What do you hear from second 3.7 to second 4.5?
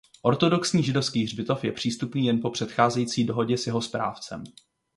správcem.